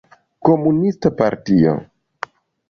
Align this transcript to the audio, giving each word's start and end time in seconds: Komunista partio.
Komunista 0.47 1.11
partio. 1.19 1.77